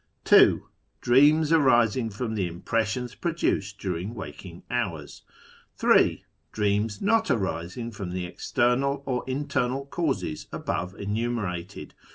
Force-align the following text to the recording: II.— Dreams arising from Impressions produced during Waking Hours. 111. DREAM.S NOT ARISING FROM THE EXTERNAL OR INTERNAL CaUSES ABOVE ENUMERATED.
II.— 0.33 0.61
Dreams 1.01 1.51
arising 1.53 2.09
from 2.09 2.35
Impressions 2.35 3.13
produced 3.13 3.77
during 3.77 4.15
Waking 4.15 4.63
Hours. 4.71 5.21
111. 5.79 6.23
DREAM.S 6.51 7.01
NOT 7.01 7.29
ARISING 7.29 7.91
FROM 7.91 8.09
THE 8.09 8.25
EXTERNAL 8.25 9.03
OR 9.05 9.23
INTERNAL 9.27 9.85
CaUSES 9.91 10.47
ABOVE 10.51 10.95
ENUMERATED. 10.95 11.93